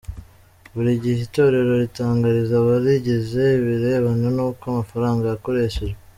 Buri 0.73 0.91
gihe 1.03 1.19
itorero 1.27 1.71
ritangariza 1.83 2.53
abarigize 2.57 3.43
ibirebana 3.59 4.27
n’uko 4.35 4.61
amafaranga 4.71 5.23
yakoreshejwe. 5.27 5.97